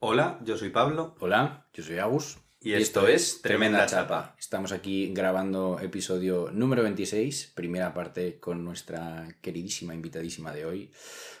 [0.00, 1.16] Hola, yo soy Pablo.
[1.20, 2.38] Hola, yo soy Agus.
[2.60, 4.34] Y esto es Tremenda Chapa.
[4.38, 10.92] Estamos aquí grabando episodio número 26, primera parte con nuestra queridísima invitadísima de hoy,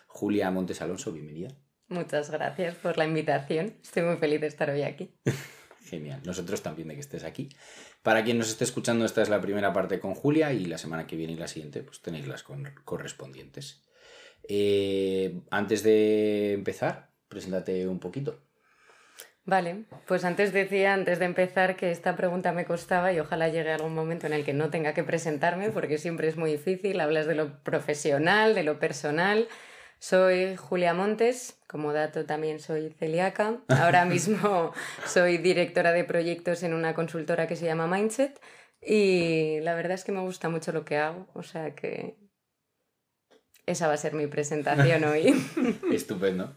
[0.06, 1.12] Julia Montes Alonso.
[1.12, 1.50] Bienvenida.
[1.88, 3.76] Muchas gracias por la invitación.
[3.82, 5.10] Estoy muy feliz de estar hoy aquí.
[5.88, 6.20] Genial.
[6.24, 7.48] Nosotros también de que estés aquí.
[8.02, 11.06] Para quien nos esté escuchando, esta es la primera parte con Julia y la semana
[11.06, 13.84] que viene y la siguiente, pues tenéis las con- correspondientes.
[14.48, 18.44] Eh, antes de empezar, preséntate un poquito.
[19.48, 23.72] Vale, pues antes decía, antes de empezar, que esta pregunta me costaba y ojalá llegue
[23.72, 27.00] algún momento en el que no tenga que presentarme, porque siempre es muy difícil.
[27.00, 29.48] Hablas de lo profesional, de lo personal.
[30.00, 33.56] Soy Julia Montes, como dato también soy celíaca.
[33.68, 34.74] Ahora mismo
[35.06, 38.38] soy directora de proyectos en una consultora que se llama Mindset
[38.82, 42.16] y la verdad es que me gusta mucho lo que hago, o sea que
[43.64, 45.34] esa va a ser mi presentación hoy.
[45.90, 46.54] Estupendo.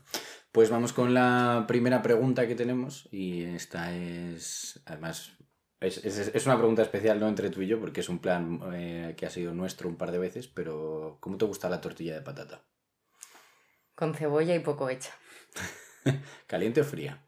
[0.52, 5.38] Pues vamos con la primera pregunta que tenemos y esta es, además,
[5.80, 8.60] es, es- es una pregunta especial no entre tú y yo porque es un plan
[8.74, 12.16] eh, que ha sido nuestro un par de veces, pero ¿cómo te gusta la tortilla
[12.16, 12.64] de patata?
[13.96, 15.12] Con cebolla y poco hecha.
[16.48, 17.24] ¿Caliente o fría?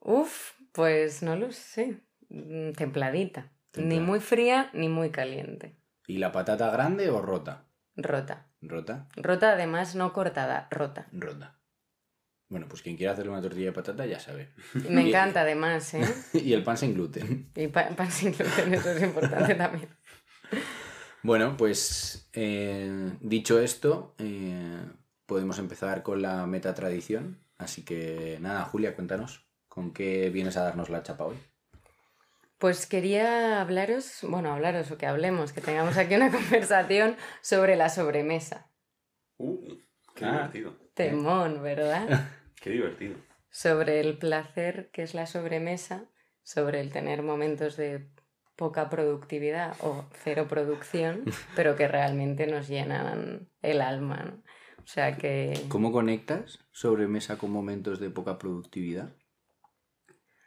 [0.00, 2.00] Uf, pues no lo sé.
[2.28, 3.50] Mm, Templadita.
[3.74, 5.78] Ni muy fría ni muy caliente.
[6.06, 7.64] ¿Y la patata grande o rota?
[7.96, 8.48] Rota.
[8.60, 9.08] ¿Rota?
[9.16, 11.06] Rota además no cortada, rota.
[11.12, 11.58] Rota.
[12.52, 14.50] Bueno, pues quien quiera hacer una tortilla de patata ya sabe.
[14.90, 16.04] Me Y- encanta además, ¿eh?
[16.34, 17.50] y el pan sin gluten.
[17.56, 19.88] Y pa- pan sin gluten, eso es importante también.
[21.24, 24.84] Bueno, pues eh, dicho esto, eh,
[25.24, 27.38] podemos empezar con la metatradición.
[27.58, 31.36] Así que nada, Julia, cuéntanos, ¿con qué vienes a darnos la chapa hoy?
[32.58, 37.88] Pues quería hablaros, bueno, hablaros o que hablemos, que tengamos aquí una conversación sobre la
[37.88, 38.66] sobremesa.
[39.38, 39.64] Uh,
[40.16, 40.32] qué Ah.
[40.32, 40.76] divertido.
[40.94, 42.28] Temón, ¿verdad?
[42.60, 43.16] Qué divertido.
[43.50, 46.04] sobre el placer que es la sobremesa,
[46.42, 48.08] sobre el tener momentos de
[48.56, 51.24] poca productividad o cero producción,
[51.56, 54.22] pero que realmente nos llenan el alma.
[54.24, 54.42] ¿no?
[54.78, 55.60] O sea que...
[55.68, 59.10] ¿Cómo conectas sobremesa con momentos de poca productividad?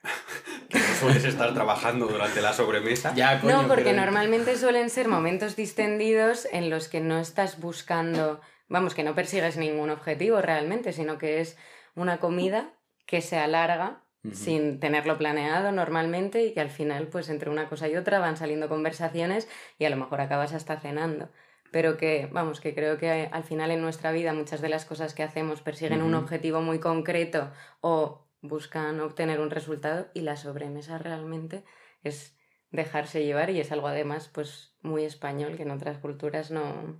[0.69, 3.13] Que no sueles estar trabajando durante la sobremesa.
[3.13, 8.95] Ya, no, porque normalmente suelen ser momentos distendidos en los que no estás buscando, vamos,
[8.95, 11.55] que no persigues ningún objetivo realmente, sino que es
[11.95, 12.73] una comida
[13.05, 17.87] que se alarga sin tenerlo planeado normalmente y que al final, pues entre una cosa
[17.87, 19.47] y otra van saliendo conversaciones
[19.77, 21.29] y a lo mejor acabas hasta cenando.
[21.71, 25.13] Pero que, vamos, que creo que al final en nuestra vida muchas de las cosas
[25.13, 27.51] que hacemos persiguen un objetivo muy concreto
[27.81, 31.63] o buscan obtener un resultado y la sobremesa realmente
[32.03, 32.37] es
[32.71, 36.99] dejarse llevar y es algo además pues muy español que en otras culturas no,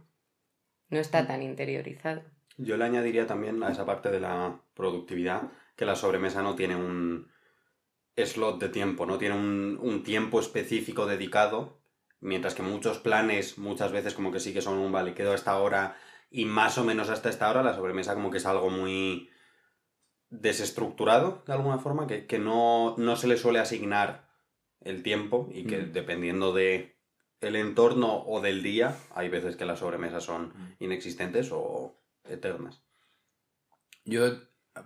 [0.90, 2.24] no está tan interiorizado.
[2.58, 5.44] Yo le añadiría también a esa parte de la productividad
[5.76, 7.28] que la sobremesa no tiene un
[8.16, 11.80] slot de tiempo, no tiene un, un tiempo específico dedicado,
[12.22, 15.36] mientras que muchos planes muchas veces como que sí que son un vale, quedo a
[15.36, 15.98] esta hora
[16.32, 19.30] y más o menos hasta esta hora, la sobremesa como que es algo muy
[20.30, 24.30] desestructurado de alguna forma, que, que no, no se le suele asignar
[24.82, 25.92] el tiempo y que Mm.
[25.94, 26.96] dependiendo de
[27.42, 30.84] el entorno o del día, hay veces que las sobremesas son Mm.
[30.84, 31.96] inexistentes o
[32.28, 32.82] eternas.
[34.06, 34.22] Yo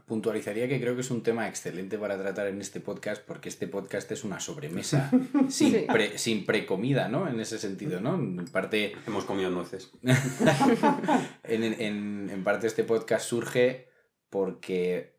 [0.05, 3.67] puntualizaría que creo que es un tema excelente para tratar en este podcast porque este
[3.67, 5.09] podcast es una sobremesa
[5.49, 5.85] sin, Sí.
[5.91, 7.27] pre- sin precomida, ¿no?
[7.27, 8.13] En ese sentido, ¿no?
[8.15, 9.91] En parte, Hemos comido nueces.
[11.43, 13.89] en, en- en parte este podcast surge
[14.29, 15.15] porque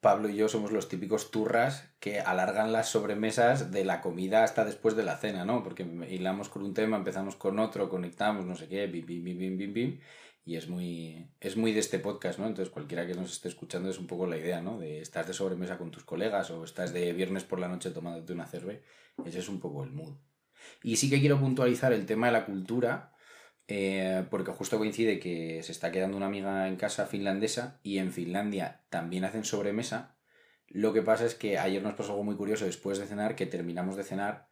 [0.00, 4.64] Pablo y yo somos los típicos turras que alargan las sobremesas de la comida hasta
[4.64, 5.62] después de la cena, ¿no?
[5.62, 9.38] Porque hilamos con un tema, empezamos con otro, conectamos, no sé qué, bim, bim, bim,
[9.38, 10.00] bim, bim, bim,
[10.48, 12.46] y es muy, es muy de este podcast, ¿no?
[12.46, 14.78] Entonces cualquiera que nos esté escuchando es un poco la idea, ¿no?
[14.78, 18.32] De estás de sobremesa con tus colegas o estás de viernes por la noche tomándote
[18.32, 18.82] una cerve,
[19.26, 20.14] ese es un poco el mood.
[20.82, 23.12] Y sí que quiero puntualizar el tema de la cultura,
[23.66, 28.10] eh, porque justo coincide que se está quedando una amiga en casa finlandesa y en
[28.10, 30.16] Finlandia también hacen sobremesa.
[30.66, 33.44] Lo que pasa es que ayer nos pasó algo muy curioso después de cenar, que
[33.44, 34.48] terminamos de cenar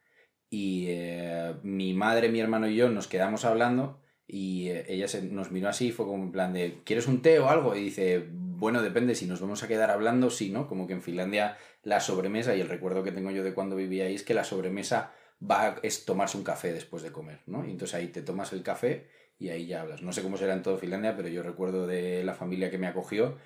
[0.47, 5.23] y eh, mi madre, mi hermano y yo nos quedamos hablando y eh, ella se,
[5.23, 7.75] nos miró así, fue como en plan de, ¿quieres un té o algo?
[7.75, 10.67] Y dice, bueno, depende, si nos vamos a quedar hablando, sí, ¿no?
[10.67, 14.05] Como que en Finlandia la sobremesa, y el recuerdo que tengo yo de cuando vivía
[14.05, 17.65] ahí es que la sobremesa va es tomarse un café después de comer, ¿no?
[17.65, 19.07] Y entonces ahí te tomas el café
[19.39, 20.01] y ahí ya hablas.
[20.01, 22.87] No sé cómo será en todo Finlandia, pero yo recuerdo de la familia que me
[22.87, 23.37] acogió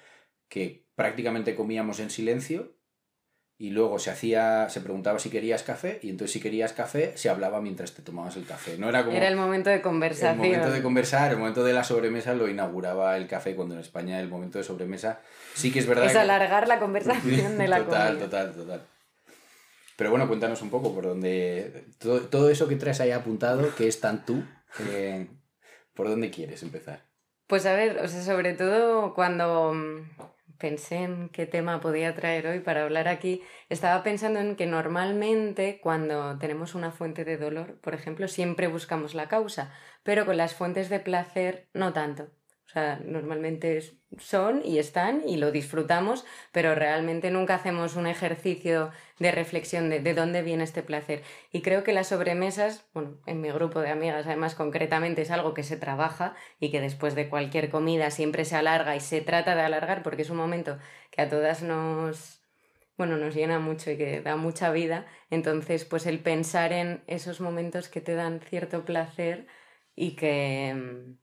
[0.48, 2.75] que prácticamente comíamos en silencio
[3.61, 7.29] y luego se hacía, se preguntaba si querías café y entonces si querías café se
[7.29, 8.75] hablaba mientras te tomabas el café.
[8.79, 10.31] No era como Era el momento de conversación.
[10.43, 13.81] el momento de conversar, el momento de la sobremesa lo inauguraba el café cuando en
[13.81, 15.19] España el momento de sobremesa
[15.53, 18.25] sí que es verdad Es que- alargar la conversación de la total, comida.
[18.25, 18.81] total, total.
[19.95, 23.87] Pero bueno, cuéntanos un poco por dónde todo, todo eso que traes ahí apuntado, que
[23.87, 24.43] es tan tú,
[24.89, 25.27] eh,
[25.93, 27.03] ¿por dónde quieres empezar?
[27.45, 29.75] Pues a ver, o sea, sobre todo cuando
[30.61, 35.79] pensé en qué tema podía traer hoy para hablar aquí, estaba pensando en que normalmente
[35.81, 39.73] cuando tenemos una fuente de dolor, por ejemplo, siempre buscamos la causa,
[40.03, 42.29] pero con las fuentes de placer no tanto.
[42.67, 43.81] O sea, normalmente
[44.17, 48.91] son y están y lo disfrutamos, pero realmente nunca hacemos un ejercicio
[49.21, 51.23] de reflexión de, de dónde viene este placer.
[51.51, 55.53] Y creo que las sobremesas, bueno, en mi grupo de amigas además concretamente es algo
[55.53, 59.56] que se trabaja y que después de cualquier comida siempre se alarga y se trata
[59.56, 60.79] de alargar porque es un momento
[61.12, 62.41] que a todas nos,
[62.97, 65.06] bueno, nos llena mucho y que da mucha vida.
[65.29, 69.47] Entonces, pues el pensar en esos momentos que te dan cierto placer
[69.95, 71.20] y que, mm,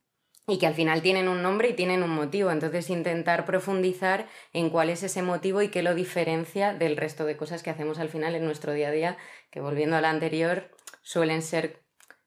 [0.48, 2.50] y que al final tienen un nombre y tienen un motivo.
[2.50, 7.36] Entonces, intentar profundizar en cuál es ese motivo y qué lo diferencia del resto de
[7.36, 9.16] cosas que hacemos al final en nuestro día a día,
[9.50, 10.70] que volviendo a la anterior,
[11.02, 11.82] suelen ser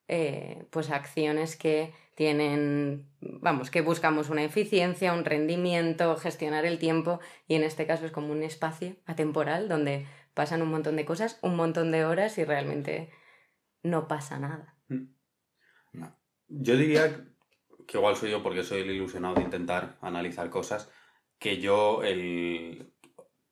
[0.07, 7.19] eh, pues acciones que tienen, vamos, que buscamos una eficiencia, un rendimiento, gestionar el tiempo
[7.47, 11.39] y en este caso es como un espacio atemporal donde pasan un montón de cosas,
[11.41, 13.09] un montón de horas y realmente
[13.81, 14.75] no pasa nada.
[16.47, 17.31] Yo diría
[17.91, 20.89] que igual soy yo porque soy el ilusionado de intentar analizar cosas,
[21.38, 22.93] que yo el...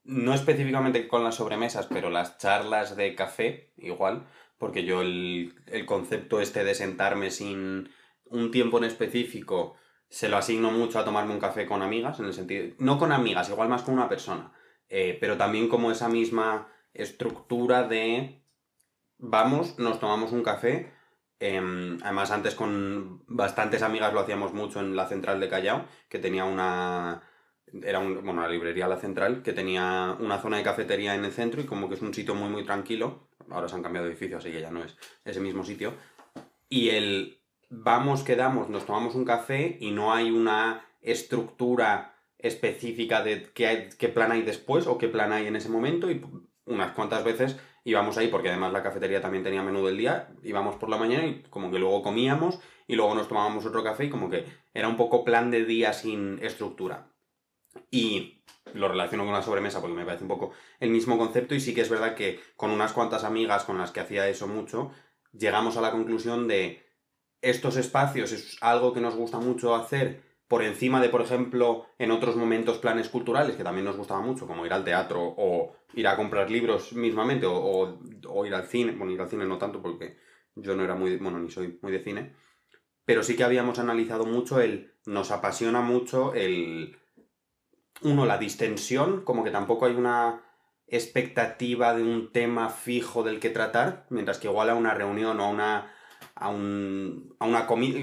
[0.06, 4.28] No específicamente con las sobremesas, pero las charlas de café, igual,
[4.58, 7.90] porque yo el, el concepto este de sentarme sin
[8.24, 9.76] un tiempo en específico
[10.08, 12.74] se lo asigno mucho a tomarme un café con amigas, en el sentido...
[12.80, 14.54] No con amigas, igual más con una persona,
[14.88, 18.42] eh, pero también como esa misma estructura de
[19.18, 20.94] vamos, nos tomamos un café.
[21.40, 26.20] Em, además, antes con bastantes amigas lo hacíamos mucho en la central de Callao, que
[26.20, 27.24] tenía una.
[27.84, 31.32] Era un, bueno, la librería La Central, que tenía una zona de cafetería en el
[31.32, 33.30] centro y como que es un sitio muy, muy tranquilo.
[33.52, 35.94] Ahora se han cambiado de edificio, así que ya no es ese mismo sitio.
[36.68, 37.40] Y el
[37.70, 44.10] vamos, quedamos, nos tomamos un café y no hay una estructura específica de qué, qué
[44.10, 46.22] plan hay después o qué plan hay en ese momento y
[46.66, 50.76] unas cuantas veces íbamos ahí porque además la cafetería también tenía menú del día, íbamos
[50.76, 54.10] por la mañana y como que luego comíamos y luego nos tomábamos otro café y
[54.10, 57.12] como que era un poco plan de día sin estructura.
[57.92, 58.44] Y
[58.74, 61.74] lo relaciono con la sobremesa porque me parece un poco el mismo concepto y sí
[61.74, 64.92] que es verdad que con unas cuantas amigas con las que hacía eso mucho,
[65.32, 66.86] llegamos a la conclusión de
[67.42, 72.10] estos espacios es algo que nos gusta mucho hacer por encima de, por ejemplo, en
[72.10, 76.08] otros momentos planes culturales, que también nos gustaba mucho, como ir al teatro o ir
[76.08, 78.00] a comprar libros mismamente, o,
[78.46, 80.18] ir al cine, bueno, ir al cine no tanto porque
[80.56, 82.34] yo no era muy, bueno, ni soy muy de cine,
[83.06, 86.98] pero sí que habíamos analizado mucho el, nos apasiona mucho el,
[88.02, 90.44] uno, la distensión, como que tampoco hay una
[90.88, 95.44] expectativa de un tema fijo del que tratar, mientras que igual a una reunión o
[95.44, 95.94] a una,
[96.34, 98.00] a un, a una comida,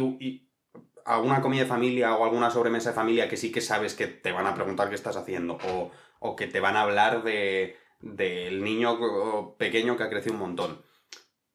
[1.06, 3.94] y- a una comida de familia o alguna sobremesa de familia que sí que sabes
[3.94, 7.22] que te van a preguntar qué estás haciendo o, o que te van a hablar
[7.22, 10.82] de del niño pequeño que ha crecido un montón.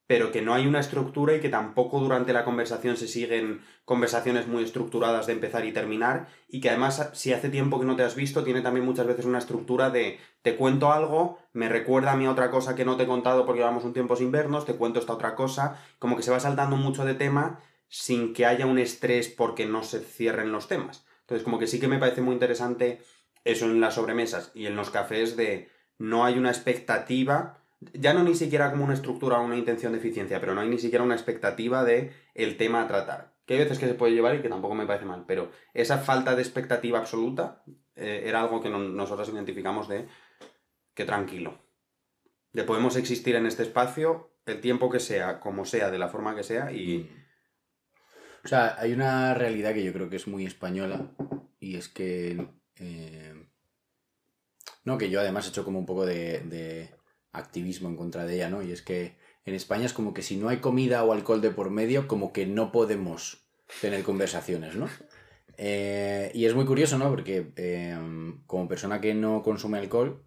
[0.07, 4.45] Pero que no hay una estructura y que tampoco durante la conversación se siguen conversaciones
[4.47, 8.03] muy estructuradas de empezar y terminar y que además si hace tiempo que no te
[8.03, 12.17] has visto tiene también muchas veces una estructura de te cuento algo, me recuerda a
[12.17, 14.75] mí otra cosa que no te he contado porque llevamos un tiempo sin vernos, te
[14.75, 17.59] cuento esta otra cosa, como que se va saltando mucho de tema
[17.91, 21.05] sin que haya un estrés porque no se cierren los temas.
[21.21, 23.01] Entonces como que sí que me parece muy interesante
[23.43, 25.69] eso en las sobremesas y en los cafés de
[25.99, 27.59] no hay una expectativa
[27.93, 30.69] ya no ni siquiera como una estructura o una intención de eficiencia, pero no hay
[30.69, 33.33] ni siquiera una expectativa de el tema a tratar.
[33.45, 35.97] Que hay veces que se puede llevar y que tampoco me parece mal, pero esa
[35.97, 37.63] falta de expectativa absoluta
[37.95, 40.07] eh, era algo que no- nosotros identificamos de
[40.93, 41.57] que tranquilo.
[42.53, 46.35] De podemos existir en este espacio el tiempo que sea, como sea, de la forma
[46.35, 47.09] que sea y...
[48.43, 51.11] O sea, hay una realidad que yo creo que es muy española
[51.59, 52.47] y es que...
[52.77, 53.33] eh,
[54.83, 56.89] No, que yo además he hecho como un poco de, de
[57.31, 58.61] activismo en contra de ella, ¿no?
[58.63, 61.51] Y es que en España es como que si no hay comida o alcohol de
[61.51, 63.45] por medio, como que no podemos
[63.79, 64.87] tener conversaciones, ¿no?
[65.57, 67.09] Eh, y es muy curioso, ¿no?
[67.09, 67.97] Porque eh,
[68.47, 70.23] como persona que no consume alcohol,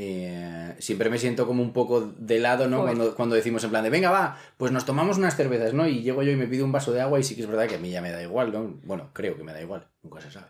[0.00, 2.82] eh, siempre me siento como un poco de lado, ¿no?
[2.82, 5.88] Cuando, cuando decimos en plan de, venga, va, pues nos tomamos unas cervezas, ¿no?
[5.88, 7.66] Y llego yo y me pido un vaso de agua y sí que es verdad
[7.66, 8.78] que a mí ya me da igual, ¿no?
[8.84, 10.46] Bueno, creo que me da igual, nunca se sabe.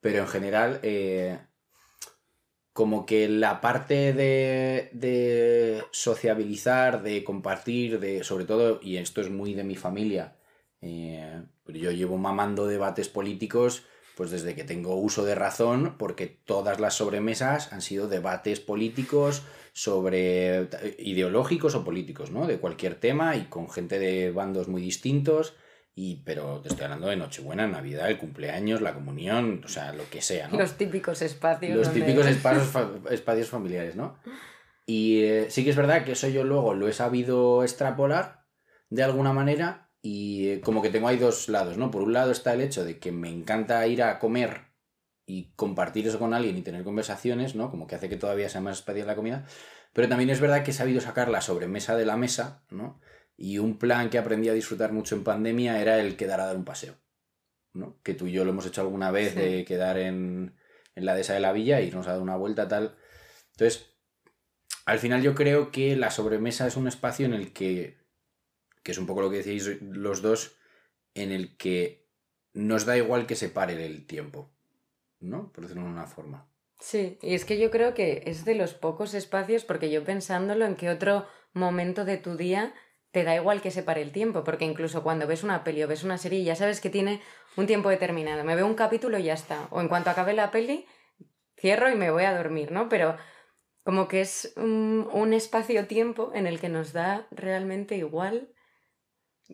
[0.00, 1.38] Pero en general, eh,
[2.74, 9.30] como que la parte de, de sociabilizar, de compartir, de sobre todo, y esto es
[9.30, 10.36] muy de mi familia,
[10.82, 13.84] eh, yo llevo mamando debates políticos
[14.20, 19.44] pues desde que tengo uso de razón, porque todas las sobremesas han sido debates políticos
[19.72, 22.46] sobre ideológicos o políticos, ¿no?
[22.46, 25.54] De cualquier tema y con gente de bandos muy distintos.
[25.94, 30.04] Y, pero te estoy hablando de Nochebuena, Navidad, el cumpleaños, la comunión, o sea, lo
[30.10, 30.58] que sea, ¿no?
[30.58, 31.74] Los típicos espacios.
[31.74, 32.68] Los típicos espacios,
[33.10, 34.18] espacios familiares, ¿no?
[34.84, 38.44] Y eh, sí que es verdad que eso yo luego lo he sabido extrapolar
[38.90, 41.90] de alguna manera y eh, como que tengo ahí dos lados, ¿no?
[41.90, 44.70] Por un lado está el hecho de que me encanta ir a comer
[45.26, 47.70] y compartir eso con alguien y tener conversaciones, ¿no?
[47.70, 49.46] Como que hace que todavía sea más especial la comida.
[49.92, 53.00] Pero también es verdad que he sabido sacar la sobremesa de la mesa, ¿no?
[53.36, 56.56] Y un plan que aprendí a disfrutar mucho en pandemia era el quedar a dar
[56.56, 56.96] un paseo,
[57.74, 58.00] ¿no?
[58.02, 60.56] Que tú y yo lo hemos hecho alguna vez de quedar en,
[60.94, 62.96] en la dehesa de la villa y irnos a dar una vuelta tal.
[63.52, 63.96] Entonces,
[64.86, 67.99] al final yo creo que la sobremesa es un espacio en el que
[68.82, 70.56] que es un poco lo que decíais los dos,
[71.14, 72.08] en el que
[72.52, 74.50] nos da igual que se pare el tiempo,
[75.20, 75.52] ¿no?
[75.52, 76.48] Por decirlo de una forma.
[76.78, 80.64] Sí, y es que yo creo que es de los pocos espacios, porque yo pensándolo
[80.64, 82.74] en qué otro momento de tu día
[83.10, 85.88] te da igual que se pare el tiempo, porque incluso cuando ves una peli o
[85.88, 87.20] ves una serie ya sabes que tiene
[87.56, 88.44] un tiempo determinado.
[88.44, 89.68] Me veo un capítulo y ya está.
[89.70, 90.86] O en cuanto acabe la peli,
[91.58, 92.88] cierro y me voy a dormir, ¿no?
[92.88, 93.16] Pero
[93.84, 98.54] como que es un, un espacio-tiempo en el que nos da realmente igual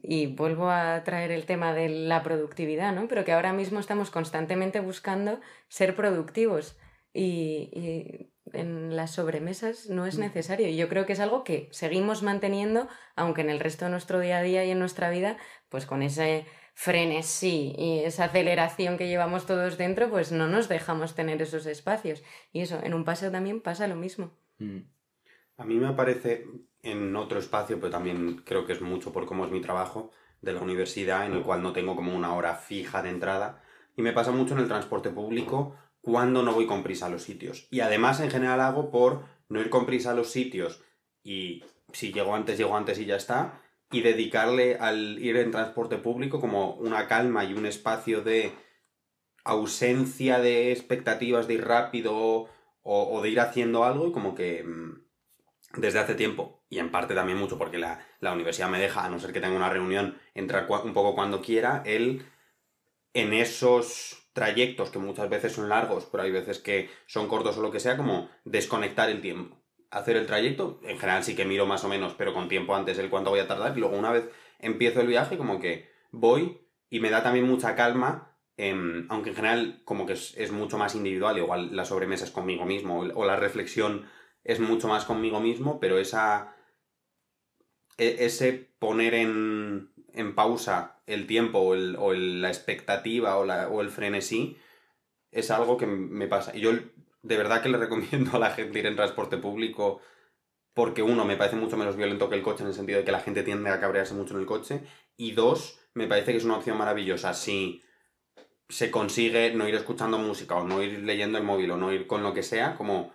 [0.03, 3.09] y vuelvo a traer el tema de la productividad, ¿no?
[3.09, 6.79] Pero que ahora mismo estamos constantemente buscando ser productivos
[7.12, 10.21] y, en las sobremesas no es mm.
[10.21, 10.69] necesario.
[10.69, 14.21] Y yo creo que es algo que seguimos manteniendo, aunque en el resto de nuestro
[14.21, 15.37] día a día y en nuestra vida,
[15.69, 21.15] pues con ese frenesí y esa aceleración que llevamos todos dentro, pues no nos dejamos
[21.15, 22.23] tener esos espacios.
[22.53, 24.37] Y eso, en un paseo también pasa lo mismo.
[24.59, 24.81] Mm.
[25.57, 26.45] A mí me parece
[26.87, 30.52] en otro espacio, pero también creo que es mucho por cómo es mi trabajo de
[30.52, 33.62] la universidad, en el cual no tengo como una hora fija de entrada.
[33.97, 37.23] Y me pasa mucho en el transporte público cuando no voy con prisa a los
[37.23, 37.66] sitios.
[37.71, 40.83] Y además en general hago por no ir con prisa a los sitios
[41.23, 43.61] y si llego antes, llego antes y ya está.
[43.90, 48.52] Y dedicarle al ir en transporte público como una calma y un espacio de
[49.45, 52.49] ausencia de expectativas de ir rápido o,
[52.83, 55.07] o de ir haciendo algo y como que mm,
[55.76, 59.18] desde hace tiempo, y en parte también mucho porque la, universidad me deja, a no
[59.18, 62.26] ser que tenga una reunión, entrar un poco cuando quiera, él
[63.14, 67.62] en esos trayectos que muchas veces son largos, pero hay veces que son cortos o
[67.62, 69.56] lo que sea, como desconectar el tiempo.
[69.90, 72.99] Hacer el trayecto, en general sí que miro más o menos, pero con tiempo antes
[72.99, 76.61] el cuánto voy a tardar, y luego una vez empiezo el viaje, como que voy
[76.90, 80.94] y me da también mucha calma em, aunque en general como que es, mucho más
[80.94, 84.06] individual, igual la sobremesa es conmigo mismo o la reflexión
[84.46, 86.55] es mucho más conmigo mismo, pero esa.
[87.99, 93.69] E, ese poner en, en pausa el tiempo o, el, o la expectativa o, la,
[93.69, 94.57] o el frenesí
[95.31, 96.57] es algo que me pasa.
[96.57, 96.73] Y yo
[97.23, 100.00] de verdad que le recomiendo a la gente ir en transporte público
[100.75, 103.12] porque uno, me parece mucho menos violento que el coche en el sentido de que
[103.12, 104.83] la gente tiende a cabrearse mucho en el coche
[105.17, 107.83] y dos, me parece que es una opción maravillosa si
[108.69, 112.07] se consigue no ir escuchando música o no ir leyendo el móvil o no ir
[112.07, 113.11] con lo que sea, como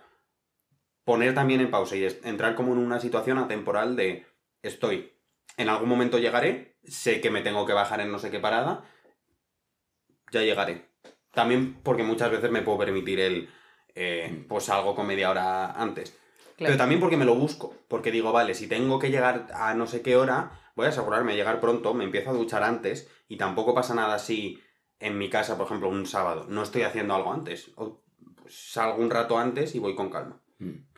[1.04, 4.26] poner también en pausa y entrar como en una situación atemporal de
[4.62, 5.12] estoy,
[5.56, 8.84] en algún momento llegaré, sé que me tengo que bajar en no sé qué parada,
[10.30, 10.88] ya llegaré.
[11.32, 13.48] También porque muchas veces me puedo permitir el,
[13.94, 16.18] eh, pues algo con media hora antes.
[16.58, 19.86] Pero también porque me lo busco, porque digo, vale, si tengo que llegar a no
[19.86, 23.36] sé qué hora, voy a asegurarme de llegar pronto, me empiezo a duchar antes y
[23.36, 24.62] tampoco pasa nada si
[25.00, 27.72] en mi casa, por ejemplo, un sábado, no estoy haciendo algo antes.
[27.76, 28.02] O,
[28.36, 30.40] pues, salgo un rato antes y voy con calma.
[30.58, 30.91] Mm.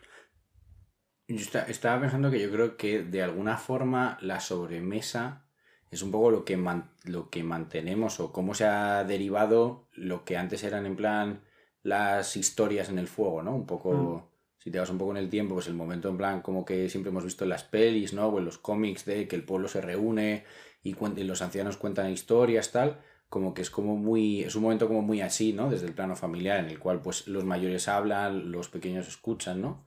[1.27, 5.45] Yo estaba pensando que yo creo que de alguna forma la sobremesa
[5.89, 6.59] es un poco lo que,
[7.05, 11.41] lo que mantenemos o cómo se ha derivado lo que antes eran en plan
[11.81, 13.55] las historias en el fuego, ¿no?
[13.55, 14.23] Un poco, mm.
[14.59, 16.89] si te vas un poco en el tiempo, pues el momento en plan como que
[16.89, 18.27] siempre hemos visto en las pelis, ¿no?
[18.27, 20.43] O en los cómics de que el pueblo se reúne
[20.83, 24.87] y, y los ancianos cuentan historias, tal como que es como muy es un momento
[24.87, 28.51] como muy así no desde el plano familiar en el cual pues los mayores hablan
[28.51, 29.83] los pequeños escuchan no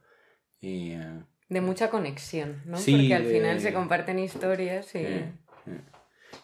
[0.62, 2.76] eh, de mucha conexión, ¿no?
[2.76, 5.24] Porque al final se comparten historias y...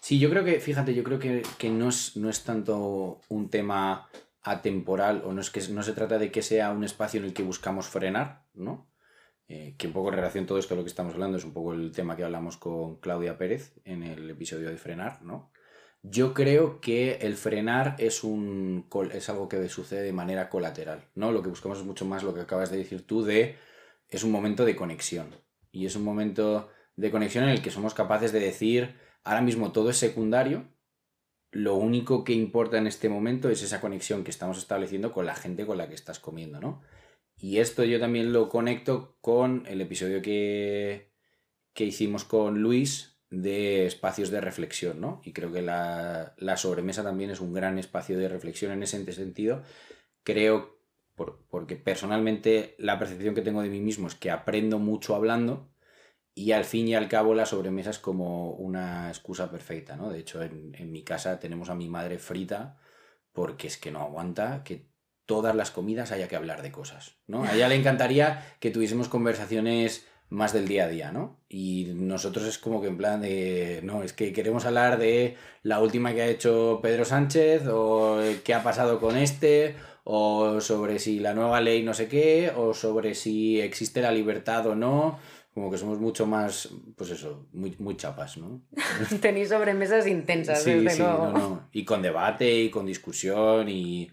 [0.01, 4.09] Sí, yo creo que, fíjate, yo creo que, no, es, no es tanto un tema
[4.43, 7.33] atemporal o no es que no se trata de que sea un espacio en el
[7.33, 8.87] que buscamos frenar, ¿no?
[9.49, 11.45] Eh, que un poco en relación a todo esto de lo que estamos hablando es
[11.45, 15.51] un poco el tema que hablamos con Claudia Pérez en el episodio de frenar, ¿no?
[16.03, 21.33] Yo creo que el frenar es, un, es algo que sucede de manera colateral, ¿no?
[21.33, 23.57] Lo que buscamos es mucho más lo que acabas de decir tú de
[24.09, 25.35] es un momento de conexión
[25.71, 28.95] y es un momento de conexión en el que somos capaces de decir
[29.25, 30.69] ahora mismo todo es secundario,
[31.51, 35.35] lo único que importa en este momento es esa conexión que estamos estableciendo con la
[35.35, 36.83] gente con la que estás comiendo, ¿no?
[37.37, 41.13] Y esto yo también lo conecto con el episodio que,
[41.73, 45.21] que hicimos con Luis de espacios de reflexión, ¿no?
[45.25, 49.63] Y creo que la, sobremesa también es un gran espacio de reflexión en ese sentido.
[50.23, 50.74] Creo,
[51.15, 55.71] porque personalmente la percepción que tengo de mí mismo es que aprendo mucho hablando
[56.35, 60.11] y al fin y al cabo la sobremesa es como una excusa perfecta, ¿no?
[60.11, 62.79] De hecho, en, en mi casa tenemos a mi madre frita
[63.33, 64.89] porque es que no aguanta que
[65.27, 67.45] todas las comidas haya que hablar de cosas, ¿no?
[67.45, 71.41] A ella le encantaría que tuviésemos conversaciones más del día a día, ¿no?
[71.49, 75.81] Y nosotros es como que en plan de, no, es que queremos hablar de la
[75.81, 81.19] última que ha hecho Pedro Sánchez o qué ha pasado con este o sobre si
[81.19, 85.19] la nueva ley no sé qué o sobre si existe la libertad o no.
[85.53, 88.63] Como que somos mucho más, pues eso, muy, muy chapas, ¿no?
[89.21, 91.27] Tenéis sobremesas intensas, desde sí, luego.
[91.27, 91.69] No, no.
[91.73, 94.11] Y con debate y con discusión y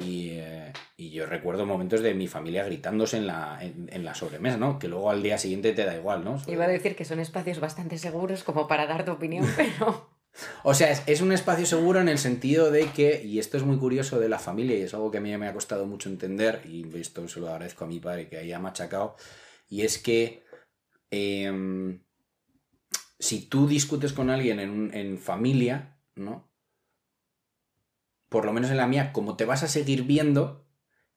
[0.00, 4.78] eh, y, yo recuerdo momentos de mi familia gritándose en la, en, la sobremesa, ¿no?
[4.78, 6.40] Que luego al día siguiente te da igual, ¿no?
[6.46, 10.08] Iba a decir que son espacios bastante seguros como para dar tu opinión, pero...
[10.62, 13.76] o sea, es, un espacio seguro en el sentido de que, y esto es muy
[13.78, 16.62] curioso de la familia y es algo que a mí me ha costado mucho entender,
[16.66, 19.16] y esto se lo agradezco a mi padre que haya machacado,
[19.68, 20.44] y es que
[21.10, 22.02] em,
[23.18, 26.48] si tú discutes con alguien en, en familia, ¿no?
[28.28, 30.67] por lo menos en la mía, como te vas a seguir viendo,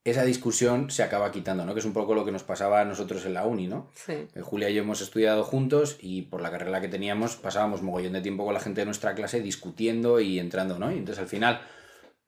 [0.03, 1.73] esa discusión se acaba quitando, ¿no?
[1.73, 3.87] Que es un poco lo que nos pasaba a nosotros en la uni, ¿no?
[3.93, 4.13] Sí.
[4.13, 8.13] Eh, Julia y yo hemos estudiado juntos y por la carrera que teníamos pasábamos mogollón
[8.13, 10.91] de tiempo con la gente de nuestra clase discutiendo y entrando, ¿no?
[10.91, 11.61] Y entonces al final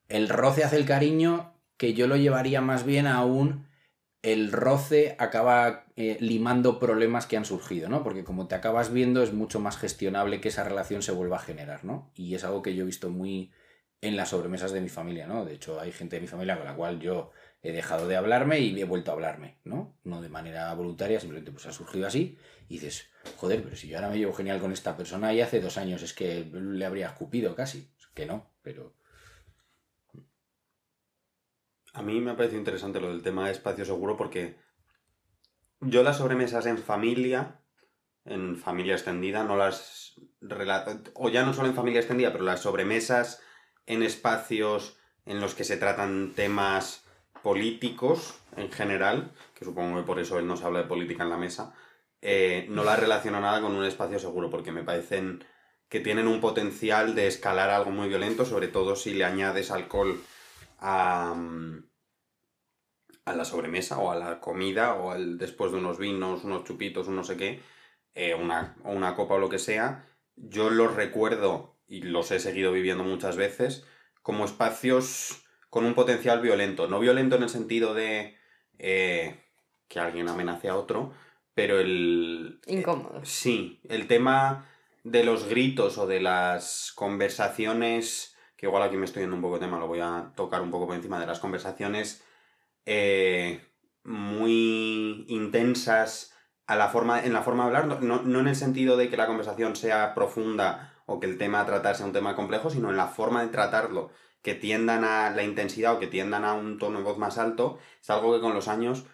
[0.08, 3.68] el roce hace el cariño que yo lo llevaría más bien a un
[4.22, 8.04] el roce acaba eh, limando problemas que han surgido, ¿no?
[8.04, 11.42] Porque como te acabas viendo es mucho más gestionable que esa relación se vuelva a
[11.42, 12.10] generar, ¿no?
[12.16, 13.52] Y es algo que yo he visto muy,
[14.00, 15.44] en las sobremesas de mi familia, ¿no?
[15.44, 17.32] De hecho, hay gente de mi familia con la cual yo
[17.64, 19.98] he dejado de hablarme y he vuelto a hablarme, ¿no?
[20.04, 23.98] No de manera voluntaria, simplemente pues ha surgido así y dices, joder, pero si yo
[23.98, 27.08] ahora me llevo genial con esta persona y hace dos años es que le habría
[27.08, 27.90] escupido casi.
[28.14, 28.94] Que no, pero...
[31.94, 34.58] A mí me ha parecido interesante lo del tema de espacio seguro porque
[35.80, 37.62] yo las sobremesas en familia,
[38.26, 40.16] en familia extendida, no las...
[41.14, 43.42] O ya no solo en familia extendida, pero las sobremesas
[43.86, 47.03] en espacios en los que se tratan temas
[47.44, 51.38] políticos en general, que supongo que por eso él nos habla de política en la
[51.38, 51.76] mesa,
[52.22, 55.44] eh, no la relaciono nada con un espacio seguro, porque me parecen
[55.90, 60.20] que tienen un potencial de escalar algo muy violento, sobre todo si le añades alcohol
[60.80, 61.36] a,
[63.26, 67.08] a la sobremesa o a la comida o al, después de unos vinos, unos chupitos,
[67.08, 67.62] un no sé qué,
[68.16, 70.08] eh, una, una copa o lo que sea.
[70.36, 73.86] Yo los recuerdo y los he seguido viviendo muchas veces,
[74.22, 75.43] como espacios
[75.74, 76.88] con un potencial violento.
[76.88, 78.38] No violento en el sentido de
[78.78, 79.44] eh,
[79.88, 81.16] que alguien amenace a otro,
[81.56, 82.62] pero el...
[82.68, 83.22] Incómodo.
[83.24, 84.70] sí, el tema
[85.04, 89.56] de los gritos o de las conversaciones, que igual aquí me estoy yendo un poco
[89.56, 92.24] de tema, lo voy a tocar un poco por encima de las conversaciones
[92.86, 93.66] eh,
[94.04, 96.36] muy intensas
[96.68, 99.18] a la forma, en la forma de hablar, no, no en el sentido de que
[99.18, 102.92] la conversación sea profunda o que el tema a tratar sea un tema complejo, sino
[102.92, 104.12] en la forma de tratarlo,
[104.44, 107.80] que tiendan a la intensidad o que tiendan a un tono de voz más alto,
[108.00, 109.06] es algo que con los años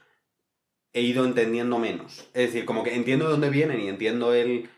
[0.92, 2.30] he ido entendiendo menos.
[2.34, 4.70] Es decir, como que entiendo de dónde vienen y entiendo el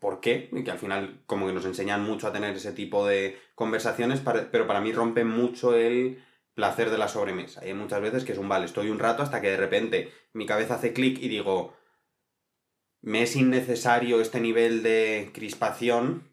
[0.00, 3.06] por qué, y que al final como que nos enseñan mucho a tener ese tipo
[3.06, 7.64] de conversaciones, pero para mí rompe mucho el placer de la sobremesa.
[7.64, 10.12] Y hay muchas veces que es un vale, estoy un rato hasta que de repente
[10.32, 11.76] mi cabeza hace clic y digo,
[13.02, 16.24] me es innecesario este nivel de crispación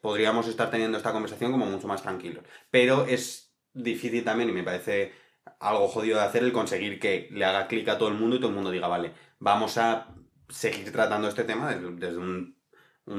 [0.00, 2.44] podríamos estar teniendo esta conversación como mucho más tranquilos.
[2.70, 5.12] Pero es difícil también y me parece
[5.58, 8.38] algo jodido de hacer el conseguir que le haga clic a todo el mundo y
[8.38, 10.14] todo el mundo diga, vale, vamos a
[10.48, 12.56] seguir tratando este tema desde, un,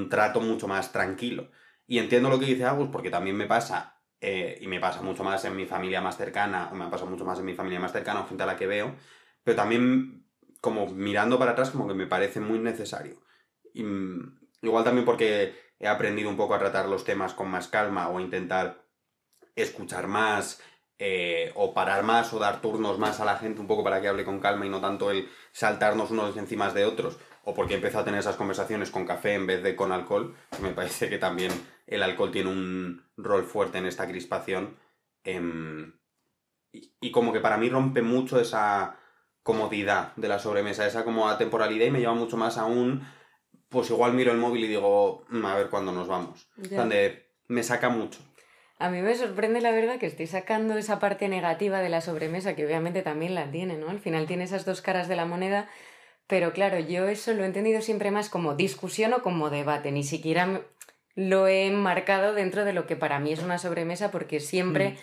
[0.09, 1.51] trato mucho más tranquilo.
[1.87, 5.23] Y entiendo lo que dice Agus porque también me pasa, eh, y me pasa mucho
[5.23, 7.91] más en mi familia más cercana, o me pasa mucho más en mi familia más
[7.91, 8.95] cercana o gente a la que veo,
[9.43, 10.25] pero también
[10.61, 13.21] como mirando para atrás como que me parece muy necesario.
[13.73, 17.67] Y, mm, igual también porque he aprendido un poco a tratar los temas con más
[17.67, 18.85] calma o intentar
[19.55, 20.61] escuchar más
[20.99, 24.07] eh, o parar más o dar turnos más a la gente un poco para que
[24.07, 27.99] hable con calma y no tanto el saltarnos unos encima de otros o porque empezó
[27.99, 31.17] a tener esas conversaciones con café en vez de con alcohol, que me parece que
[31.17, 31.51] también
[31.87, 34.77] el alcohol tiene un rol fuerte en esta crispación.
[35.23, 35.93] em,
[36.71, 38.97] y, y como que para mí rompe mucho esa
[39.43, 43.03] comodidad de la sobremesa, esa como atemporalidad y me lleva mucho más a un,
[43.71, 46.47] pues igual miro el móvil y digo, "Mm, a ver cuándo nos vamos.
[46.57, 46.77] Ya.
[46.77, 48.19] Donde me saca mucho.
[48.77, 52.55] A mí me sorprende la verdad que estoy sacando esa parte negativa de la sobremesa,
[52.55, 53.89] que obviamente también la tiene, ¿no?
[53.89, 55.69] Al final tiene esas dos caras de la moneda,
[56.27, 60.03] pero claro, yo eso lo he entendido siempre más como discusión o como debate, ni
[60.03, 60.61] siquiera
[61.15, 64.97] lo he marcado dentro de lo que para mí es una sobremesa, porque siempre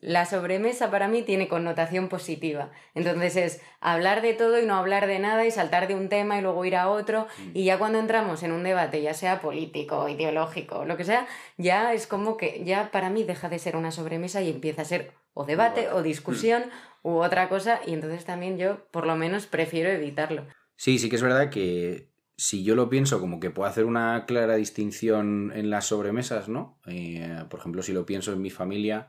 [0.00, 2.70] la sobremesa para mí tiene connotación positiva.
[2.94, 6.38] Entonces es hablar de todo y no hablar de nada y saltar de un tema
[6.38, 7.26] y luego ir a otro.
[7.52, 11.26] Y ya cuando entramos en un debate, ya sea político, ideológico, lo que sea,
[11.56, 14.86] ya es como que ya para mí deja de ser una sobremesa y empieza a
[14.86, 16.64] ser o debate o discusión
[17.02, 17.80] u otra cosa.
[17.86, 20.46] Y entonces también yo por lo menos prefiero evitarlo.
[20.76, 24.26] Sí, sí que es verdad que si yo lo pienso como que puedo hacer una
[24.26, 26.80] clara distinción en las sobremesas, ¿no?
[26.86, 29.08] Eh, por ejemplo, si lo pienso en mi familia,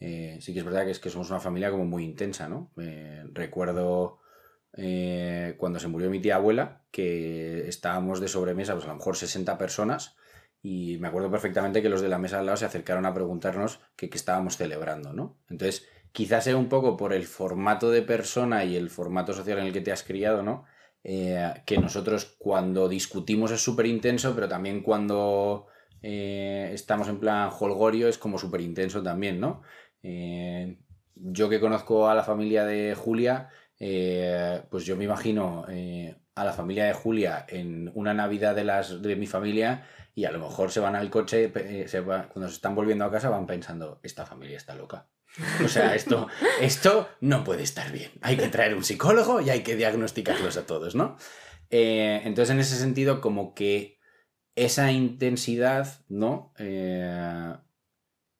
[0.00, 2.70] eh, sí que es verdad que es que somos una familia como muy intensa, ¿no?
[2.78, 4.20] Eh, recuerdo
[4.76, 9.16] eh, cuando se murió mi tía abuela, que estábamos de sobremesa, pues a lo mejor
[9.16, 10.16] 60 personas,
[10.62, 13.80] y me acuerdo perfectamente que los de la mesa al lado se acercaron a preguntarnos
[13.96, 15.36] qué estábamos celebrando, ¿no?
[15.48, 19.66] Entonces, quizás sea un poco por el formato de persona y el formato social en
[19.66, 20.64] el que te has criado, ¿no?
[21.04, 25.66] Eh, que nosotros cuando discutimos es súper intenso, pero también cuando
[26.06, 29.62] estamos en plan holgorio es como súper intenso también, ¿no?
[30.04, 30.76] Eh,
[31.16, 33.48] yo que conozco a la familia de Julia,
[33.80, 38.64] eh, pues yo me imagino eh, a la familia de Julia en una Navidad de,
[38.64, 41.50] las, de mi familia y a lo mejor se van al coche,
[41.88, 45.08] se va- cuando se están volviendo a casa van pensando, esta familia está loca.
[45.64, 46.28] O sea, esto,
[46.60, 48.10] esto no puede estar bien.
[48.20, 51.16] Hay que traer un psicólogo y hay que diagnosticarlos a todos, ¿no?
[51.70, 53.98] Eh, entonces, en ese sentido, como que
[54.54, 56.52] esa intensidad, ¿no?
[56.58, 57.54] Eh,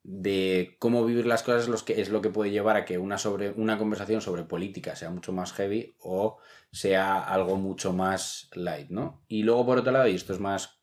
[0.04, 3.50] de cómo vivir las cosas que, es lo que puede llevar a que una, sobre,
[3.52, 6.38] una conversación sobre política sea mucho más heavy o
[6.70, 9.24] sea algo mucho más light, ¿no?
[9.28, 10.82] Y luego, por otro lado, y esto es más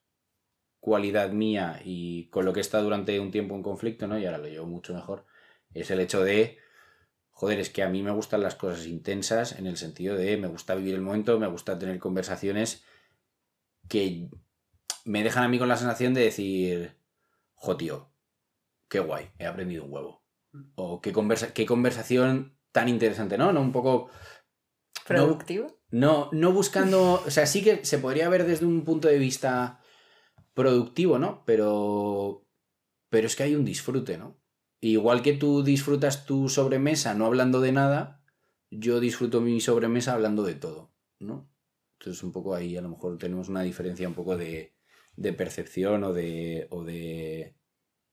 [0.80, 4.18] cualidad mía y con lo que estado durante un tiempo en conflicto, ¿no?
[4.18, 5.28] Y ahora lo llevo mucho mejor,
[5.76, 6.58] es el hecho de,
[7.30, 10.48] joder, es que a mí me gustan las cosas intensas en el sentido de me
[10.48, 12.84] gusta vivir el momento, me gusta tener conversaciones
[13.88, 14.30] que
[15.06, 16.98] me dejan a mí con la sensación de decir,
[17.54, 18.11] jo, tío,
[18.92, 20.22] qué guay, he aprendido un huevo.
[20.76, 23.54] O qué, conversa qué conversación tan interesante, ¿no?
[23.54, 24.10] No un poco...
[25.08, 25.80] ¿Productivo?
[25.90, 27.24] No, no buscando.
[27.26, 29.82] O sea, sí que se podría ver desde un punto de vista
[30.54, 31.44] productivo, ¿no?
[31.46, 32.46] Pero.
[33.10, 34.40] Pero es que hay un disfrute, ¿no?
[34.80, 38.24] Igual que tú disfrutas tu sobremesa no hablando de nada,
[38.70, 41.52] yo disfruto mi sobremesa hablando de todo, ¿no?
[42.00, 44.76] Entonces, un poco ahí a lo mejor tenemos una diferencia un poco de,
[45.16, 46.68] de percepción o de.
[46.70, 47.58] o de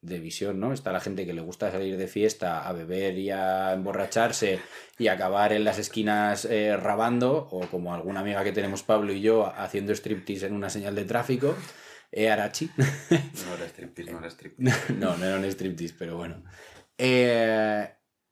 [0.00, 0.72] de visión, ¿no?
[0.72, 4.60] Está la gente que le gusta salir de fiesta a beber y a emborracharse
[4.98, 9.20] y acabar en las esquinas eh, rabando, o como alguna amiga que tenemos Pablo y
[9.20, 11.56] yo haciendo striptease en una señal de tráfico,
[12.12, 12.70] eh, Arachi.
[12.76, 14.92] No era striptease, no era striptease.
[14.94, 16.42] no, no era un striptease, pero bueno.
[16.96, 17.88] Eh,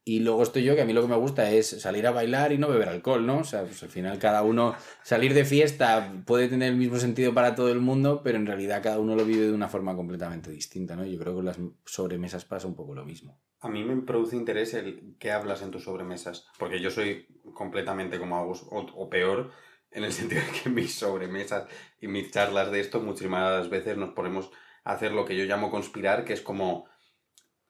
[0.09, 2.53] y luego estoy yo, que a mí lo que me gusta es salir a bailar
[2.53, 3.39] y no beber alcohol, ¿no?
[3.39, 7.35] O sea, pues al final cada uno, salir de fiesta puede tener el mismo sentido
[7.35, 10.53] para todo el mundo, pero en realidad cada uno lo vive de una forma completamente
[10.53, 11.05] distinta, ¿no?
[11.05, 13.41] Yo creo que con las sobremesas pasa un poco lo mismo.
[13.59, 18.21] A mí me produce interés el qué hablas en tus sobremesas, porque yo soy completamente
[18.21, 19.51] como Agus, o, o peor,
[19.91, 21.67] en el sentido de que mis sobremesas
[22.01, 24.53] y mis charlas de esto muchísimas veces nos ponemos
[24.85, 26.87] a hacer lo que yo llamo conspirar, que es como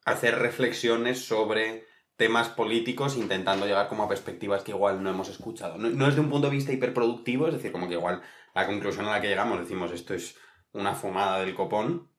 [0.05, 5.77] hacer reflexiones sobre temas políticos intentando llegar como a perspectivas que igual no hemos escuchado.
[5.77, 8.23] No, no es de un punto de vista hiperproductivo, es decir, como que igual
[8.55, 10.37] la conclusión a la que llegamos decimos esto es
[10.73, 12.11] una fumada del copón,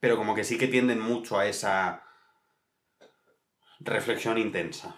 [0.00, 2.04] pero como que sí que tienden mucho a esa
[3.80, 4.96] reflexión intensa.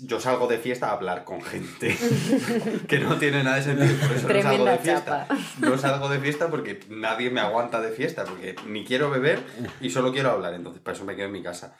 [0.00, 1.96] Yo salgo de fiesta a hablar con gente
[2.88, 5.26] que no tiene nada de sentido, por eso no salgo de fiesta.
[5.28, 5.38] chapa.
[5.58, 9.44] No salgo de fiesta porque nadie me aguanta de fiesta, porque ni quiero beber
[9.80, 11.76] y solo quiero hablar, entonces para eso me quedo en mi casa.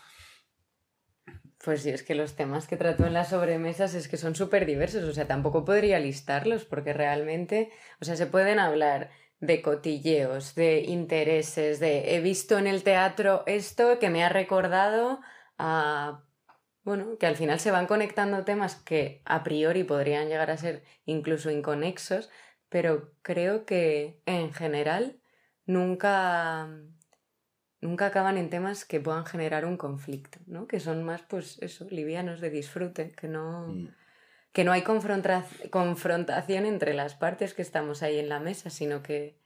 [1.67, 4.67] Pues sí, es que los temas que trato en las sobremesas es que son súper
[4.67, 10.55] diversos, o sea, tampoco podría listarlos porque realmente, o sea, se pueden hablar de cotilleos,
[10.55, 15.21] de intereses, de he visto en el teatro esto que me ha recordado
[15.59, 16.23] a...
[16.85, 20.85] Bueno, que al final se van conectando temas que a priori podrían llegar a ser
[21.05, 22.31] incluso inconexos,
[22.69, 25.21] pero creo que en general
[25.65, 26.69] nunca
[27.87, 30.67] nunca acaban en temas que puedan generar un conflicto, ¿no?
[30.67, 33.89] Que son más, pues eso, livianos de disfrute, que no, Mm.
[34.53, 39.03] que no hay confronta- confrontación entre las partes que estamos ahí en la mesa, sino
[39.03, 39.39] que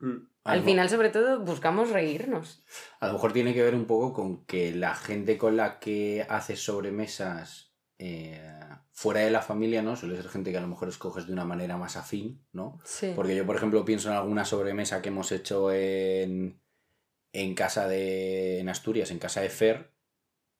[0.00, 0.26] Mm.
[0.42, 2.62] Al final, sobre todo, buscamos reírnos.
[3.00, 6.26] A lo mejor tiene que ver un poco con que la gente con la que
[6.28, 8.42] haces sobremesas eh,
[8.90, 9.94] fuera de la familia, ¿no?
[9.96, 12.78] Suele ser gente que a lo mejor escoges de una manera más afín, ¿no?
[12.84, 13.12] Sí.
[13.14, 16.60] Porque yo, por ejemplo, pienso en alguna sobremesa que hemos hecho en,
[17.34, 18.60] en casa de.
[18.60, 19.90] en Asturias, en casa de Fer,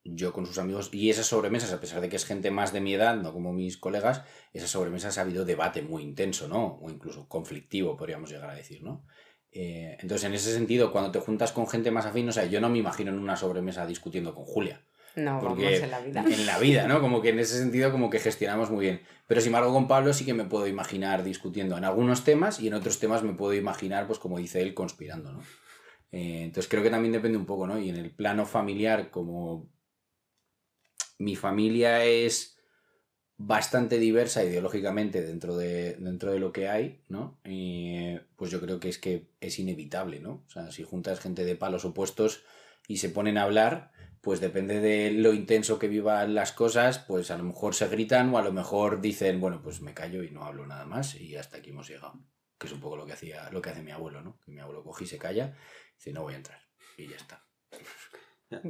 [0.03, 0.91] yo con sus amigos.
[0.93, 3.53] Y esas sobremesas, a pesar de que es gente más de mi edad, no como
[3.53, 6.79] mis colegas, esas sobremesas ha habido debate muy intenso, ¿no?
[6.83, 9.07] O incluso conflictivo, podríamos llegar a decir, ¿no?
[9.53, 12.61] Eh, entonces, en ese sentido, cuando te juntas con gente más afín, o sea, yo
[12.61, 14.85] no me imagino en una sobremesa discutiendo con Julia.
[15.15, 16.25] No, Porque vamos en la vida.
[16.29, 17.01] en la vida, ¿no?
[17.01, 19.03] Como que en ese sentido como que gestionamos muy bien.
[19.29, 22.67] Pero sin embargo con Pablo sí que me puedo imaginar discutiendo en algunos temas y
[22.67, 25.41] en otros temas me puedo imaginar, pues como dice él, conspirando, ¿no?
[26.15, 27.77] Eh, entonces creo que también depende un poco, ¿no?
[27.77, 29.69] Y en el plano familiar, como
[31.19, 32.57] mi familia es
[33.37, 37.41] bastante diversa ideológicamente dentro de, dentro de lo que hay, ¿no?
[37.45, 40.45] Y, pues yo creo que es que es inevitable, ¿no?
[40.47, 42.45] O sea, si juntas gente de palos opuestos
[42.87, 47.33] y se ponen a hablar, pues depende de lo intenso que vivan las cosas, pues
[47.33, 50.31] a lo mejor se gritan o a lo mejor dicen, bueno, pues me callo y
[50.31, 52.21] no hablo nada más y hasta aquí hemos llegado.
[52.57, 54.39] Que es un poco lo que hacía, lo que hace mi abuelo, ¿no?
[54.45, 55.57] Que mi abuelo coge y se calla
[56.05, 56.61] dice, no voy a entrar.
[56.97, 57.45] Y ya está.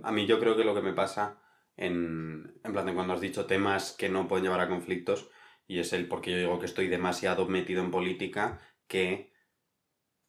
[0.03, 1.43] A mí yo creo que lo que me pasa
[1.77, 5.29] en, en plan de cuando has dicho temas que no pueden llevar a conflictos,
[5.67, 9.33] y es el porque yo digo que estoy demasiado metido en política, que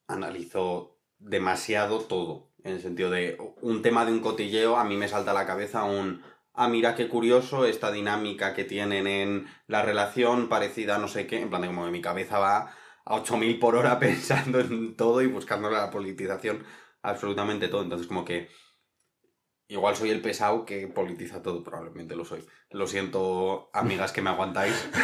[0.08, 2.52] analizo demasiado todo.
[2.63, 5.46] En el sentido de un tema de un cotilleo, a mí me salta a la
[5.46, 6.24] cabeza un...
[6.54, 11.28] Ah, mira qué curioso esta dinámica que tienen en la relación parecida a no sé
[11.28, 11.41] qué.
[11.41, 15.22] En plan de como que mi cabeza va a 8000 por hora pensando en todo
[15.22, 16.63] y buscando la politización
[17.10, 17.84] absolutamente todo.
[17.84, 18.50] Entonces como que
[19.68, 22.46] igual soy el pesado que politiza todo, probablemente lo soy.
[22.72, 24.89] Lo siento, amigas que me aguantáis.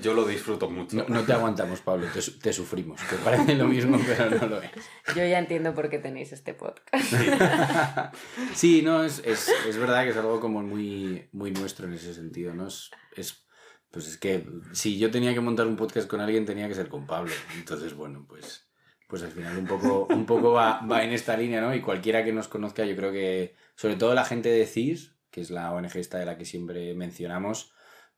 [0.00, 0.96] Yo lo disfruto mucho.
[0.96, 3.02] No, no te aguantamos, Pablo, te, te sufrimos.
[3.02, 4.70] Que parece lo mismo, pero no lo es.
[5.08, 7.12] Yo ya entiendo por qué tenéis este podcast.
[8.54, 12.14] Sí, no, es, es, es verdad que es algo como muy, muy nuestro en ese
[12.14, 12.66] sentido, ¿no?
[12.68, 13.44] Es, es-
[13.90, 16.88] pues es que si yo tenía que montar un podcast con alguien tenía que ser
[16.88, 17.32] con Pablo.
[17.56, 18.66] Entonces, bueno, pues,
[19.08, 21.74] pues al final un poco, un poco va, va en esta línea, ¿no?
[21.74, 25.40] Y cualquiera que nos conozca, yo creo que, sobre todo la gente de CIS, que
[25.40, 27.72] es la ONG esta de la que siempre mencionamos,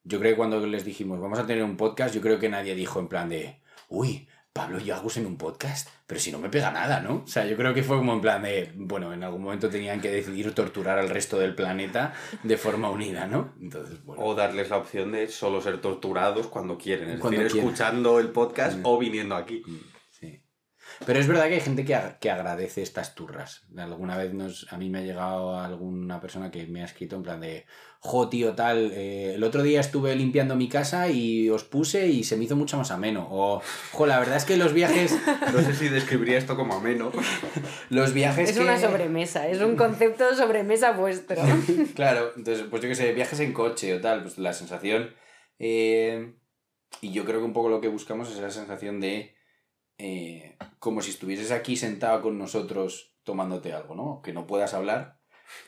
[0.05, 2.75] yo creo que cuando les dijimos, vamos a tener un podcast, yo creo que nadie
[2.75, 6.49] dijo en plan de, uy, Pablo y Agus en un podcast, pero si no me
[6.49, 7.25] pega nada, ¿no?
[7.25, 10.01] O sea, yo creo que fue como en plan de, bueno, en algún momento tenían
[10.01, 13.53] que decidir torturar al resto del planeta de forma unida, ¿no?
[13.61, 14.22] Entonces, bueno.
[14.22, 17.11] O darles la opción de solo ser torturados cuando quieren.
[17.11, 17.68] Es Cuando decir, quieren.
[17.70, 18.83] escuchando el podcast Mm.
[18.87, 19.62] o viniendo aquí.
[19.66, 19.83] Sí.
[21.04, 23.62] Pero es verdad que hay gente que, ag- que agradece estas turras.
[23.76, 27.22] Alguna vez nos, a mí me ha llegado alguna persona que me ha escrito en
[27.22, 27.66] plan de,
[28.00, 32.24] jo, tío, tal, eh, el otro día estuve limpiando mi casa y os puse y
[32.24, 33.28] se me hizo mucho más ameno.
[33.30, 33.61] O,
[33.92, 35.16] jo, la verdad es que los viajes...
[35.52, 37.12] No sé si describiría esto como ameno.
[37.90, 38.62] Los viajes Es que...
[38.62, 41.37] una sobremesa, es un concepto de sobremesa vuestro.
[41.94, 45.14] Claro, entonces, pues yo qué sé, viajes en coche o tal, pues la sensación.
[45.59, 46.35] eh,
[47.02, 49.36] y yo creo que un poco lo que buscamos es la sensación de.
[49.98, 54.22] Eh, como si estuvieses aquí sentado con nosotros tomándote algo, ¿no?
[54.22, 55.20] Que no puedas hablar.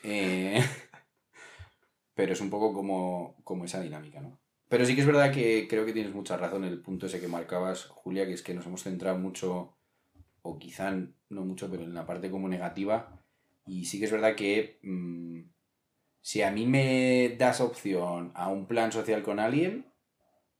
[0.03, 0.63] eh,
[2.13, 4.39] pero es un poco como, como esa dinámica, ¿no?
[4.67, 7.19] Pero sí que es verdad que creo que tienes mucha razón en el punto ese
[7.19, 9.77] que marcabas, Julia, que es que nos hemos centrado mucho,
[10.43, 13.23] o quizá no mucho, pero en la parte como negativa.
[13.65, 15.41] Y sí que es verdad que mm,
[16.21, 19.91] si a mí me das opción a un plan social con alguien,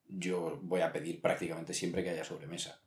[0.08, 2.82] yo voy a pedir prácticamente siempre que haya sobremesa.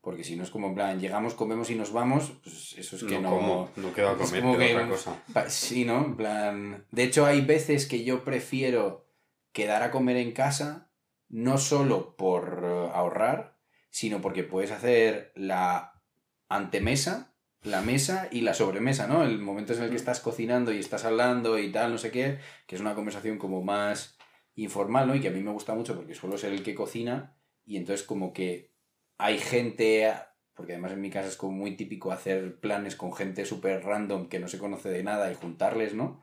[0.00, 3.02] Porque si no es como en plan, llegamos, comemos y nos vamos, pues eso es
[3.04, 3.30] que no...
[3.30, 5.22] como, no quedo a es comer, como que- otra cosa.
[5.48, 6.04] Sí, ¿no?
[6.04, 6.84] En plan.
[6.92, 9.06] De hecho, hay veces que yo prefiero
[9.52, 10.90] quedar a comer en casa,
[11.28, 13.58] no solo por eh, ahorrar,
[13.90, 16.00] sino porque puedes hacer la
[16.48, 19.24] antemesa, la mesa y la sobremesa, ¿no?
[19.24, 22.38] El momento en el que estás cocinando y estás hablando y tal, no sé qué,
[22.66, 24.16] que es una conversación como más
[24.54, 25.14] informal, ¿no?
[25.14, 28.06] Y que a mí me gusta mucho porque suelo ser el que cocina y entonces
[28.06, 28.70] como que
[29.18, 30.12] hay gente,
[30.54, 34.28] porque además en mi casa es como muy típico hacer planes con gente súper random
[34.28, 36.20] que no se conoce de nada y juntarles, ¿no?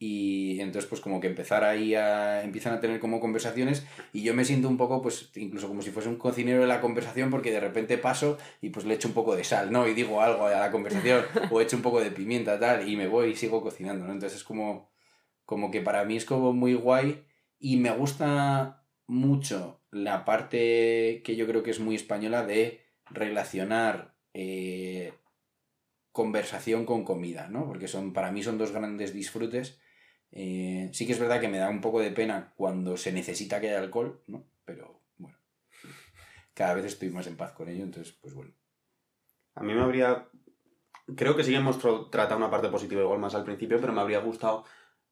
[0.00, 2.44] Y entonces pues como que empezar ahí a...
[2.44, 5.90] empiezan a tener como conversaciones y yo me siento un poco pues incluso como si
[5.90, 9.14] fuese un cocinero de la conversación porque de repente paso y pues le echo un
[9.14, 9.88] poco de sal, ¿no?
[9.88, 13.08] Y digo algo a la conversación o echo un poco de pimienta tal y me
[13.08, 14.12] voy y sigo cocinando, ¿no?
[14.12, 14.90] Entonces es como,
[15.44, 17.24] como que para mí es como muy guay
[17.58, 24.14] y me gusta mucho la parte que yo creo que es muy española de relacionar
[24.34, 25.14] eh,
[26.12, 27.66] conversación con comida, ¿no?
[27.66, 29.80] Porque son, para mí son dos grandes disfrutes.
[30.30, 33.60] Eh, sí que es verdad que me da un poco de pena cuando se necesita
[33.60, 34.44] que haya alcohol, ¿no?
[34.64, 35.38] Pero bueno,
[36.54, 38.52] cada vez estoy más en paz con ello, entonces, pues bueno.
[39.54, 40.28] A mí me habría...
[41.16, 41.78] Creo que sí que hemos
[42.10, 44.64] tratado una parte positiva igual más al principio, pero me habría gustado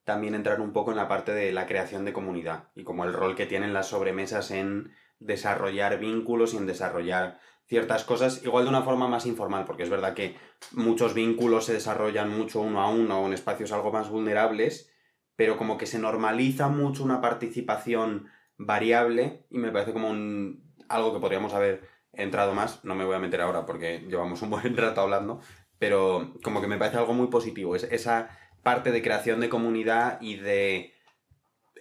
[0.07, 3.12] también entrar un poco en la parte de la creación de comunidad y como el
[3.12, 8.71] rol que tienen las sobremesas en desarrollar vínculos y en desarrollar ciertas cosas, igual de
[8.71, 10.37] una forma más informal, porque es verdad que
[10.71, 14.92] muchos vínculos se desarrollan mucho uno a uno o en espacios algo más vulnerables,
[15.35, 21.14] pero como que se normaliza mucho una participación variable y me parece como un, algo
[21.14, 24.77] que podríamos haber entrado más, no me voy a meter ahora porque llevamos un buen
[24.77, 25.40] rato hablando,
[25.81, 28.31] pero como que me parece algo muy positivo, es esa
[28.67, 30.93] parte de creación de comunidad y de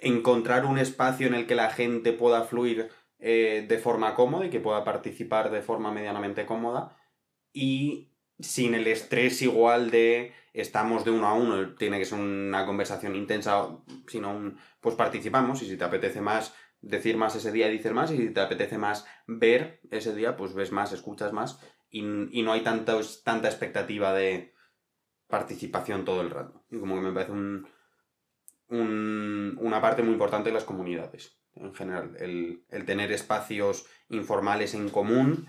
[0.02, 4.52] encontrar un espacio en el que la gente pueda fluir eh, de forma cómoda y
[4.52, 6.95] que pueda participar de forma medianamente cómoda
[7.52, 12.67] y sin el estrés igual de estamos de uno a uno, tiene que ser una
[12.67, 13.67] conversación intensa,
[14.06, 18.12] sino un, pues participamos y si te apetece más decir más ese día, dices más
[18.12, 22.52] y si te apetece más ver ese día, pues ves más, escuchas más y, no
[22.52, 24.54] hay tanta, tanta expectativa de
[25.28, 26.64] participación todo el rato.
[26.75, 27.67] Y como que me parece un,
[28.69, 34.73] un- una parte muy importante de las comunidades en general, el, el tener espacios informales
[34.73, 35.47] en común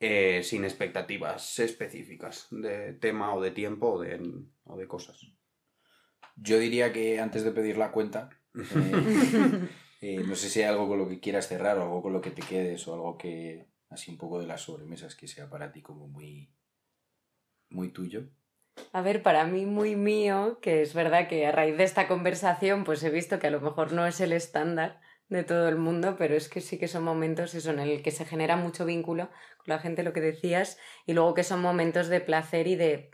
[0.00, 4.20] eh, sin expectativas específicas de tema o de tiempo o de,
[4.64, 5.18] o de cosas.
[6.36, 9.58] Yo diría que antes de pedir la cuenta, eh,
[10.02, 12.20] eh, no sé si hay algo con lo que quieras cerrar o algo con lo
[12.20, 15.72] que te quedes o algo que, así un poco de las sobremesas que sea para
[15.72, 16.50] ti como muy,
[17.70, 18.28] muy tuyo.
[18.92, 22.84] A ver, para mí muy mío, que es verdad que a raíz de esta conversación
[22.84, 26.16] pues he visto que a lo mejor no es el estándar de todo el mundo,
[26.18, 29.30] pero es que sí que son momentos eso, en el que se genera mucho vínculo
[29.58, 33.12] con la gente, lo que decías, y luego que son momentos de placer y de,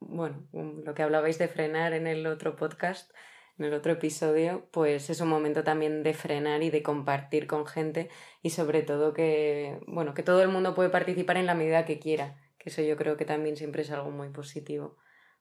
[0.00, 3.12] bueno, lo que hablabais de frenar en el otro podcast,
[3.58, 7.66] en el otro episodio, pues es un momento también de frenar y de compartir con
[7.66, 8.08] gente
[8.40, 11.98] y sobre todo que, bueno, que todo el mundo puede participar en la medida que
[11.98, 14.96] quiera, que eso yo creo que también siempre es algo muy positivo.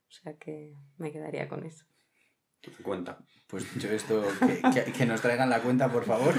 [0.07, 1.85] O sea que me quedaría con eso.
[2.83, 3.19] Cuenta.
[3.47, 6.33] Pues dicho esto, que, que- que nos traigan la cuenta, por favor.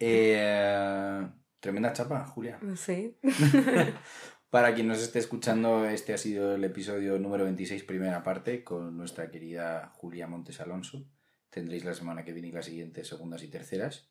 [0.00, 1.28] Eh,
[1.60, 2.58] tremenda chapa, Julia.
[2.76, 3.16] Sí.
[4.50, 8.96] Para quien nos esté escuchando, este ha sido el episodio número 26, primera parte, con
[8.96, 11.06] nuestra querida Julia Montes Alonso.
[11.50, 14.08] Tendréis la semana que viene y la siguiente, segundas y terceras.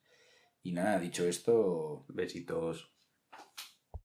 [0.61, 2.93] Y nada, dicho esto, Besitos.